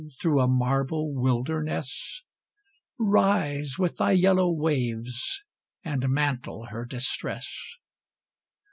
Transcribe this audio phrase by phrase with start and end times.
[0.19, 2.23] through a marble wilderness?
[2.97, 5.43] Rise, with thy yellow waves,
[5.83, 7.53] and mantle her distress!